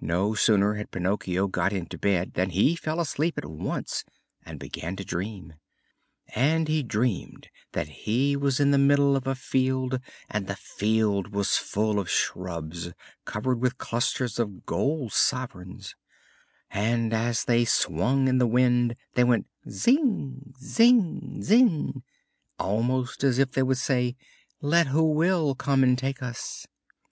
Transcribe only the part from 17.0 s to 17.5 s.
as